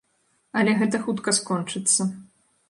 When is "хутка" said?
1.03-1.35